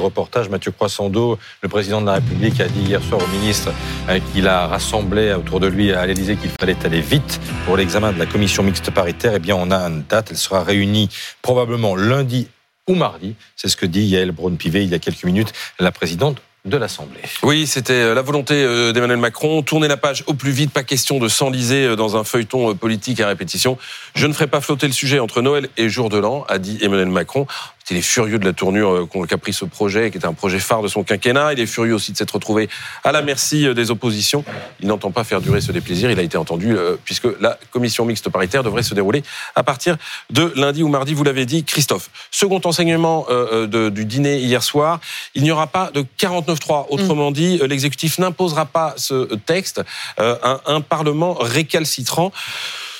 [0.00, 0.48] reportage.
[0.48, 3.70] Mathieu Croissando, le président de la République, a dit hier soir au ministre
[4.08, 8.12] euh, qu'il a rassemblé autour de lui à l'Élysée qu'il fallait aller vite pour l'examen
[8.12, 9.32] de la commission mixte paritaire.
[9.36, 10.28] Eh bien, on a une date.
[10.30, 11.08] Elle sera réunie
[11.42, 12.48] probablement lundi
[12.88, 13.34] ou mardi.
[13.56, 17.20] C'est ce que dit Yael Braun-Pivet il y a quelques minutes, la présidente de l'Assemblée.
[17.42, 19.62] Oui, c'était euh, la volonté euh, d'Emmanuel Macron.
[19.62, 23.28] Tourner la page au plus vite, pas question de s'enliser dans un feuilleton politique à
[23.28, 23.78] répétition.
[24.14, 26.78] Je ne ferai pas flotter le sujet entre Noël et Jour de l'An, a dit
[26.82, 27.46] Emmanuel Macron.
[27.90, 30.60] Il est furieux de la tournure euh, qu'a pris ce projet, qui est un projet
[30.60, 31.54] phare de son quinquennat.
[31.54, 32.68] Il est furieux aussi de s'être retrouvé
[33.02, 34.44] à la merci euh, des oppositions.
[34.80, 36.10] Il n'entend pas faire durer ce déplaisir.
[36.10, 39.22] Il a été entendu euh, puisque la commission mixte paritaire devrait se dérouler
[39.56, 39.96] à partir
[40.30, 41.14] de lundi ou mardi.
[41.14, 42.10] Vous l'avez dit, Christophe.
[42.30, 43.26] Second enseignement
[43.66, 45.00] du dîner hier soir,
[45.34, 46.86] il n'y aura pas de 49.3.
[46.90, 49.82] Autrement dit, l'exécutif n'imposera pas ce texte
[50.16, 52.32] à un parlement récalcitrant.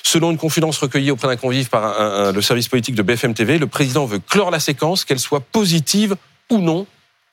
[0.02, 3.66] Selon une confidence recueillie auprès d'un convive par le service politique de BFM TV, le
[3.66, 6.16] président veut clore la séquence, qu'elle soit positive
[6.50, 6.86] ou non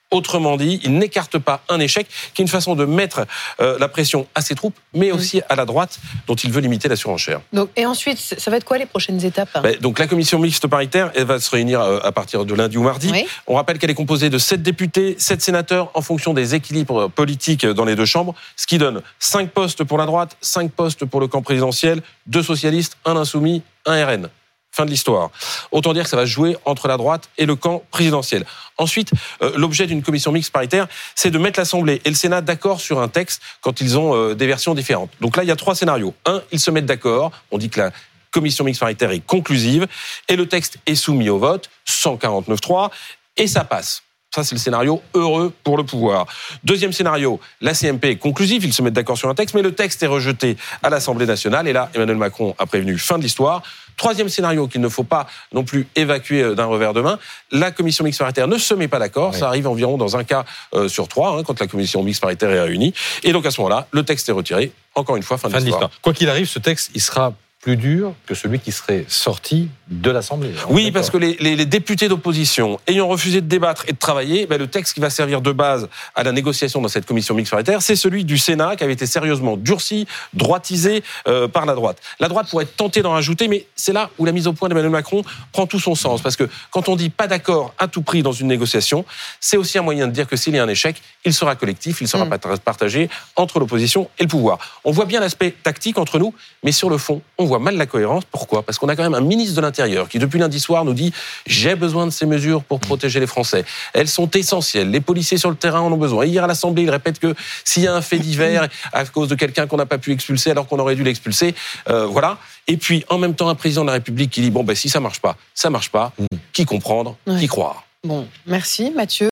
[0.10, 3.26] Autrement dit, il n'écarte pas un échec, qui est une façon de mettre
[3.60, 6.88] euh, la pression à ses troupes, mais aussi à la droite, dont il veut limiter
[6.88, 7.42] la surenchère.
[7.52, 10.66] Donc, et ensuite, ça va être quoi les prochaines étapes ben, Donc la commission mixte
[10.68, 13.12] paritaire, elle va se réunir euh, à partir de lundi ou mardi.
[13.48, 17.66] On rappelle qu'elle est composée de sept députés, sept sénateurs, en fonction des équilibres politiques
[17.66, 21.20] dans les deux chambres, ce qui donne cinq postes pour la droite, cinq postes pour
[21.20, 24.30] le camp présidentiel, deux socialistes, un insoumis, un RN.
[24.78, 25.32] Fin de l'histoire.
[25.72, 28.46] Autant dire que ça va jouer entre la droite et le camp présidentiel.
[28.78, 29.10] Ensuite,
[29.42, 33.02] euh, l'objet d'une commission mixte paritaire, c'est de mettre l'Assemblée et le Sénat d'accord sur
[33.02, 35.10] un texte quand ils ont euh, des versions différentes.
[35.20, 36.14] Donc là, il y a trois scénarios.
[36.28, 37.32] Un, ils se mettent d'accord.
[37.50, 37.92] On dit que la
[38.30, 39.88] commission mixte paritaire est conclusive
[40.30, 42.92] et le texte est soumis au vote, 149.3,
[43.36, 44.04] et ça passe.
[44.36, 46.28] Ça, c'est le scénario heureux pour le pouvoir.
[46.64, 49.74] Deuxième scénario, la CMP est conclusive, ils se mettent d'accord sur un texte, mais le
[49.74, 51.68] texte est rejeté à l'Assemblée nationale.
[51.68, 53.64] Et là, Emmanuel Macron a prévenu fin de l'histoire.
[53.98, 57.20] Troisième scénario qu'il ne faut pas non plus évacuer euh, d'un revers de main,
[57.52, 59.36] la commission mixte paritaire ne se met pas d'accord.
[59.36, 62.52] Ça arrive environ dans un cas euh, sur trois hein, quand la commission mixte paritaire
[62.52, 62.94] est réunie.
[63.24, 64.72] Et donc à ce moment-là, le texte est retiré.
[64.96, 65.90] Encore une fois, fin, fin de l'histoire.
[66.02, 67.34] Quoi qu'il arrive, ce texte, il sera
[67.68, 70.52] plus dur que celui qui serait sorti de l'Assemblée.
[70.70, 74.68] Oui, parce que les, députés d'opposition ayant refusé de débattre et de travailler, ben, le
[74.68, 77.98] texte qui va servir de base à la négociation dans cette commission mixte paritaire, c'est
[77.98, 81.98] celui du Sénat qui avait été sérieusement durci, droitisé euh, par la droite.
[82.22, 84.70] La droite pourrait être tentée d'en rajouter, mais c'est là où la mise au point
[84.70, 86.22] d'Emmanuel Macron prend tout son sens.
[86.22, 89.04] Parce que quand on dit pas d'accord à tout prix dans une négociation,
[89.42, 92.00] c'est aussi un moyen de dire que s'il y a un échec, il sera collectif,
[92.00, 92.60] il sera mm.
[92.64, 94.58] partagé entre l'opposition et le pouvoir.
[94.86, 97.86] On voit bien l'aspect tactique entre nous, mais sur le fond, on voit mal la
[97.86, 98.24] cohérence.
[98.30, 98.64] Pourquoi?
[98.64, 101.14] Parce qu'on a quand même un ministre de l'Intérieur qui, depuis lundi soir, nous dit
[101.46, 103.66] j'ai besoin de ces mesures pour protéger les Français.
[103.94, 104.90] Elles sont essentielles.
[104.92, 106.26] Les policiers sur le terrain en ont besoin.
[106.26, 109.36] hier à l'Assemblée, il répète que s'il y a un fait divers à cause de
[109.36, 111.56] quelqu'un qu'on n'a pas pu expulser alors qu'on aurait dû l'expulser,
[111.90, 112.38] euh, voilà.
[112.68, 114.90] Et puis en même temps, un président de la République qui dit bon ben si
[114.90, 116.14] ça marche pas, ça marche pas.
[116.20, 116.38] Mm.
[116.54, 117.84] Qui comprendre, qui croire?
[118.04, 119.26] Bon, merci Mathieu.